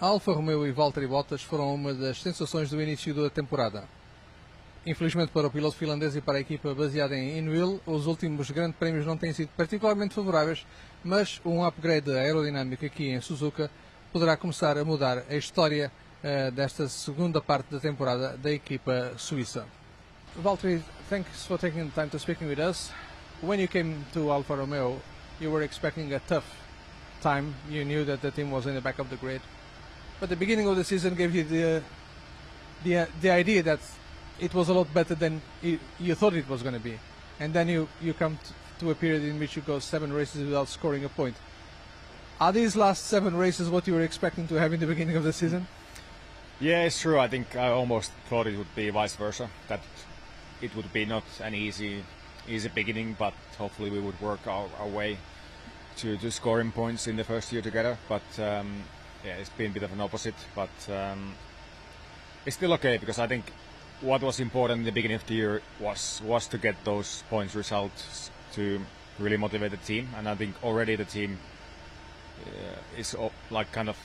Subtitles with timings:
[0.00, 3.82] Alfa Romeo e Valtteri Bottas foram uma das sensações do início da temporada.
[4.86, 8.78] Infelizmente para o piloto finlandês e para a equipa baseada em Inwil, os últimos grandes
[8.78, 10.64] prémios não têm sido particularmente favoráveis,
[11.02, 13.68] mas um upgrade aerodinâmico aqui em Suzuka
[14.12, 15.90] poderá começar a mudar a história
[16.22, 19.66] uh, desta segunda parte da temporada da equipa suíça.
[20.36, 20.80] Valtteri,
[21.10, 22.92] thanks for taking the time to speaking with us.
[23.42, 25.00] When you came to Alfa Romeo,
[25.40, 26.46] you were expecting a tough
[27.20, 27.52] time.
[27.68, 29.40] You knew that the team was in the back of the grid,
[30.20, 31.82] but the beginning of the season gave you the
[32.84, 33.80] the the idea that
[34.38, 36.98] it was a lot better than you, you thought it was going to be,
[37.40, 38.38] and then you you come
[38.78, 41.36] to a period in which you go seven races without scoring a point.
[42.40, 45.24] Are these last seven races what you were expecting to have in the beginning of
[45.24, 45.66] the season?
[46.60, 47.18] Yeah, it's true.
[47.18, 49.50] I think I almost thought it would be vice versa.
[49.68, 49.80] That
[50.60, 52.04] it would be not an easy
[52.48, 55.18] easy beginning, but hopefully we would work our, our way
[55.96, 57.98] to, to scoring points in the first year together.
[58.08, 58.84] But um,
[59.24, 61.34] yeah, it's been a bit of an opposite, but um,
[62.46, 63.52] it's still okay because I think
[64.00, 67.54] what was important in the beginning of the year was was to get those points
[67.54, 68.80] results to
[69.18, 71.38] really motivate the team, and I think already the team
[72.46, 73.16] uh, is
[73.50, 73.96] like kind of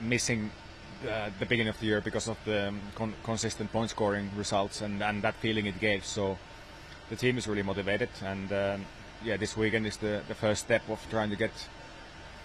[0.00, 0.50] missing
[1.08, 4.80] uh, the beginning of the year because of the um, con- consistent point scoring results
[4.82, 6.04] and, and that feeling it gave.
[6.04, 6.38] So
[7.08, 8.86] the team is really motivated, and um,
[9.24, 11.50] yeah, this weekend is the, the first step of trying to get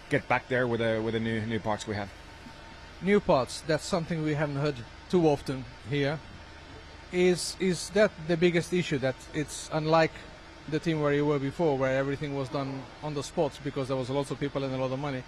[0.09, 2.09] get back there with the with the new new parts we have.
[3.01, 3.61] New parts.
[3.67, 4.75] That's something we haven't heard
[5.09, 6.19] too often here.
[7.11, 8.97] Is is that the biggest issue?
[8.97, 10.11] That it's unlike
[10.69, 13.97] the team where you were before, where everything was done on the spots because there
[13.97, 15.23] was lots of people and a lot of money.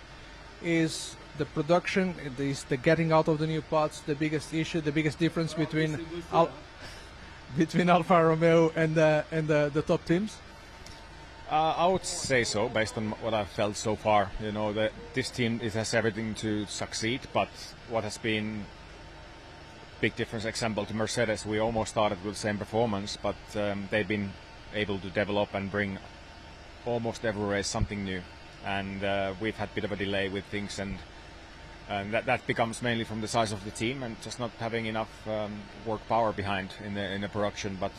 [0.63, 4.91] Is the production, is the getting out of the new parts the biggest issue, the
[4.91, 5.99] biggest difference between
[6.33, 6.49] Al-
[7.57, 10.37] between Alfa Romeo and the and the, the top teams?
[11.49, 14.31] Uh, I would say so, based on what I've felt so far.
[14.41, 17.47] You know, that this team it has everything to succeed, but
[17.89, 18.65] what has been
[20.01, 24.07] big difference, example to Mercedes, we almost started with the same performance, but um, they've
[24.07, 24.31] been
[24.73, 25.97] able to develop and bring
[26.85, 28.21] almost every race something new.
[28.65, 30.97] And uh, we've had a bit of a delay with things, and
[31.89, 34.87] and that, that becomes mainly from the size of the team and just not having
[34.87, 37.77] enough um, work power behind in the in the production.
[37.79, 37.93] But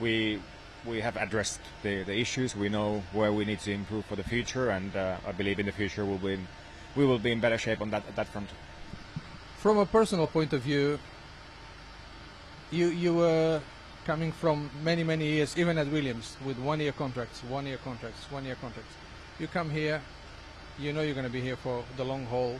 [0.00, 0.40] we
[0.86, 2.54] we have addressed the, the issues.
[2.56, 5.66] We know where we need to improve for the future, and uh, I believe in
[5.66, 6.46] the future we'll be in,
[6.94, 8.48] we will be in better shape on that that front.
[9.58, 10.98] From a personal point of view,
[12.70, 13.60] you you were
[14.04, 18.30] coming from many many years, even at Williams, with one year contracts, one year contracts,
[18.30, 18.94] one year contracts.
[19.38, 20.00] You come here,
[20.78, 22.58] you know you're going to be here for the long haul.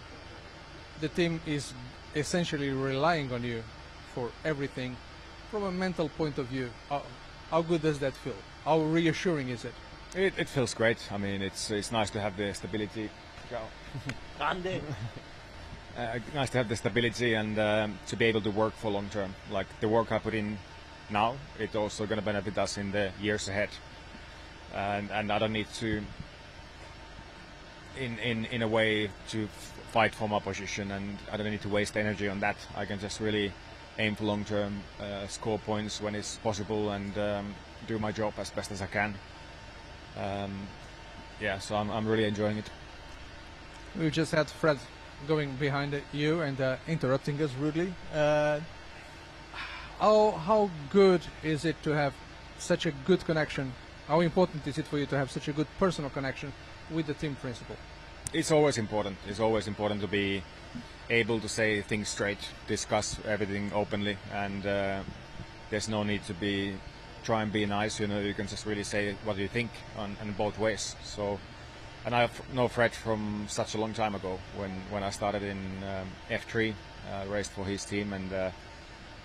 [1.01, 1.73] The team is
[2.15, 3.63] essentially relying on you
[4.15, 4.97] for everything.
[5.51, 7.03] From a mental point of view, how,
[7.51, 8.35] how good does that feel?
[8.65, 9.75] How reassuring is it?
[10.15, 10.99] It, it feels great.
[11.13, 13.11] I mean, it's it's nice to have the stability.
[14.41, 14.81] Andy.
[15.97, 19.09] uh, nice to have the stability and um, to be able to work for long
[19.09, 19.35] term.
[19.51, 20.59] Like the work I put in
[21.11, 23.69] now, it's also going to benefit us in the years ahead.
[24.75, 26.03] And and I don't need to,
[27.99, 31.63] in in in a way, to f- fight for my position, and I don't need
[31.63, 32.57] to waste energy on that.
[32.77, 33.53] I can just really
[33.99, 37.55] aim for long term, uh, score points when it's possible, and um,
[37.87, 39.15] do my job as best as I can.
[40.17, 40.69] Um,
[41.41, 42.71] yeah, so I'm I'm really enjoying it.
[43.99, 44.79] We just had Fred
[45.27, 47.93] going behind you and uh, interrupting us rudely.
[48.15, 48.61] Uh,
[49.99, 52.13] how how good is it to have
[52.59, 53.73] such a good connection?
[54.09, 56.53] How important is it for you to have such a good personal connection
[56.91, 57.77] with the team principal?
[58.37, 59.17] It's always important.
[59.27, 60.43] It's always important to be
[61.09, 62.37] able to say things straight,
[62.67, 65.01] discuss everything openly, and uh,
[65.71, 66.75] there's no need to be
[67.25, 67.99] try and be nice.
[67.99, 70.97] You know, you can just really say what you think on, on both ways.
[71.03, 71.41] So,
[72.05, 75.59] and I know Fred from such a long time ago when when I started in
[75.85, 78.51] um, F3, uh, raced for his team, and uh,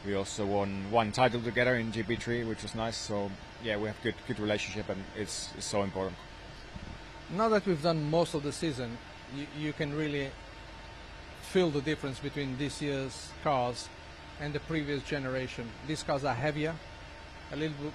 [0.05, 2.95] we also won one title together in GP3, which was nice.
[2.95, 3.29] So
[3.61, 6.15] yeah, we have good good relationship, and it's, it's so important.
[7.33, 8.97] Now that we've done most of the season,
[9.33, 10.29] you, you can really
[11.43, 13.87] feel the difference between this year's cars
[14.41, 15.69] and the previous generation.
[15.87, 16.75] These cars are heavier,
[17.53, 17.93] a little bit.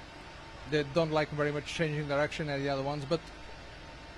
[0.71, 3.21] They don't like very much changing direction as the other ones, but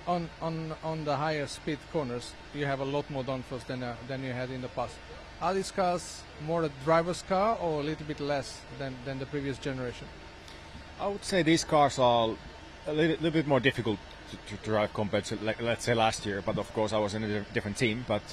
[0.07, 3.95] on on on the higher speed corners, you have a lot more downforce than uh,
[4.07, 4.95] than you had in the past.
[5.41, 9.25] Are these cars more a driver's car or a little bit less than, than the
[9.25, 10.07] previous generation?
[10.99, 12.35] I would say these cars are
[12.87, 13.99] a little, little bit more difficult
[14.31, 16.41] to, to drive compared to, let's say, last year.
[16.45, 18.05] But of course, I was in a different team.
[18.07, 18.23] But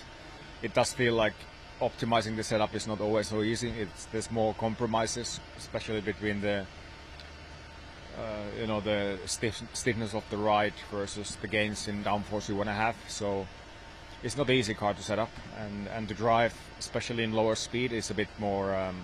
[0.62, 1.34] it does feel like
[1.80, 3.70] optimizing the setup is not always so easy.
[3.70, 6.66] It's, there's more compromises, especially between the
[8.18, 12.56] uh, you know the stiff, stiffness of the ride versus the gains in downforce you
[12.56, 12.96] want to have.
[13.08, 13.46] So
[14.22, 17.54] it's not the easy car to set up, and and to drive, especially in lower
[17.54, 19.02] speed, is a bit more um,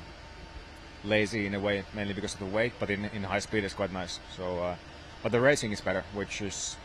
[1.05, 2.73] lazy in a way, mainly because of the weight.
[2.79, 4.19] But in in high speed, it's quite nice.
[4.37, 4.77] So, uh,
[5.23, 6.77] but the racing is better, which is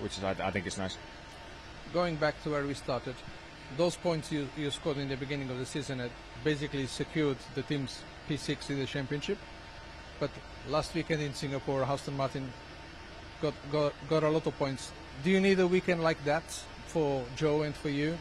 [0.00, 0.96] which is I, I think is nice.
[1.92, 3.14] Going back to where we started,
[3.76, 6.10] those points you, you scored in the beginning of the season had
[6.44, 9.38] basically secured the team's P6 in the championship.
[10.18, 10.30] But
[10.68, 12.52] last weekend in Singapore, Aston Martin
[13.40, 14.92] got, got got a lot of points.
[15.24, 16.44] Do you need a weekend like that
[16.86, 18.16] for Joe and for you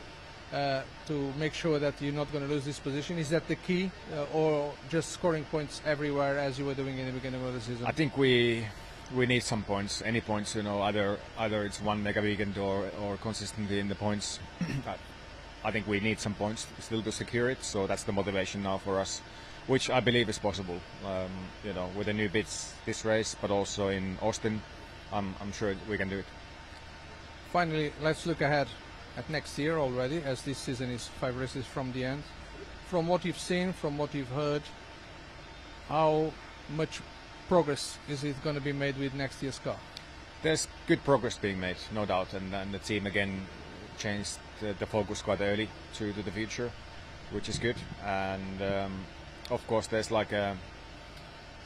[0.54, 3.18] uh, to make sure that you're not going to lose this position?
[3.18, 7.06] Is that the key, uh, or just scoring points everywhere as you were doing in
[7.06, 7.86] the beginning of the season?
[7.86, 8.66] I think we
[9.16, 12.90] we need some points, any points, you know, either either it's one mega weekend or
[13.02, 14.40] or consistently in the points.
[15.64, 18.78] I think we need some points still to secure it, so that's the motivation now
[18.78, 19.22] for us,
[19.68, 20.80] which I believe is possible.
[21.06, 21.32] Um,
[21.66, 24.62] you know, with the new bits this race, but also in Austin,
[25.12, 26.26] I'm I'm sure we can do it.
[27.52, 28.68] Finally, let's look ahead
[29.18, 32.24] at next year already, as this season is five races from the end.
[32.88, 34.64] From what you've seen, from what you've heard,
[35.88, 36.32] how
[36.76, 37.02] much
[37.50, 39.76] progress is it going to be made with next year's car?
[40.44, 43.48] There's good progress being made, no doubt, and, and the team again
[43.98, 46.72] changed the, the focus quite early to, to the future,
[47.32, 47.76] which is good.
[48.06, 48.94] And um,
[49.50, 50.56] of course, there's like a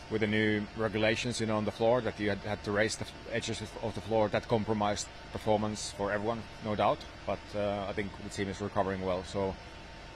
[0.09, 2.95] with the new regulations, you know, on the floor that you had, had to raise
[2.95, 4.29] the edges of the floor.
[4.29, 6.99] That compromised performance for everyone, no doubt.
[7.25, 9.23] But uh, I think the team is recovering well.
[9.25, 9.55] So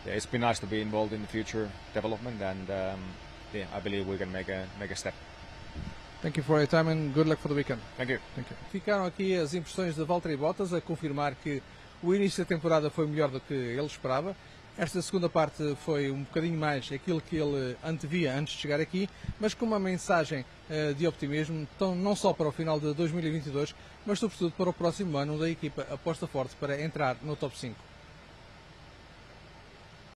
[0.05, 3.01] yeah, it's been nice to be involved in the future development, and um,
[3.53, 5.13] yeah, I believe we can make a make a step.
[6.21, 7.79] Thank you for your time and good luck for the weekend.
[7.95, 8.19] Thank you.
[8.33, 8.57] Thank you.
[8.71, 11.61] Ficaram aqui as impressões de Valtteri Bottas a confirmar que
[12.01, 14.35] o início da temporada foi melhor do que ele esperava.
[14.75, 19.07] Esta segunda parte foi um bocadinho mais aquilo que ele antevia antes de chegar aqui,
[19.39, 23.75] mas com uma mensagem uh, de optimismo, tão, não só para o final de 2022,
[24.05, 27.57] mas sobretudo para o próximo ano, onde a equipa aposta forte para entrar no top
[27.57, 27.75] 5.